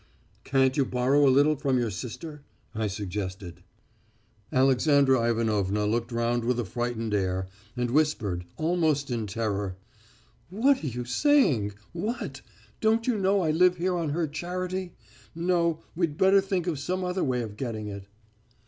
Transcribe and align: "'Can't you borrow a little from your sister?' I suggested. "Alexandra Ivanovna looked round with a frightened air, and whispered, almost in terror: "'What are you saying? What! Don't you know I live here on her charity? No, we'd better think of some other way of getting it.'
"'Can't 0.43 0.77
you 0.77 0.83
borrow 0.83 1.27
a 1.27 1.29
little 1.29 1.55
from 1.55 1.77
your 1.77 1.91
sister?' 1.91 2.41
I 2.73 2.87
suggested. 2.87 3.61
"Alexandra 4.51 5.29
Ivanovna 5.29 5.85
looked 5.85 6.11
round 6.11 6.43
with 6.43 6.59
a 6.59 6.65
frightened 6.65 7.13
air, 7.13 7.45
and 7.77 7.91
whispered, 7.91 8.45
almost 8.57 9.11
in 9.11 9.27
terror: 9.27 9.77
"'What 10.49 10.83
are 10.83 10.87
you 10.87 11.05
saying? 11.05 11.73
What! 11.93 12.41
Don't 12.79 13.05
you 13.05 13.15
know 13.19 13.41
I 13.41 13.51
live 13.51 13.77
here 13.77 13.95
on 13.95 14.09
her 14.09 14.25
charity? 14.25 14.93
No, 15.35 15.81
we'd 15.95 16.17
better 16.17 16.41
think 16.41 16.65
of 16.65 16.79
some 16.79 17.03
other 17.03 17.23
way 17.23 17.43
of 17.43 17.55
getting 17.55 17.85
it.' 17.85 18.05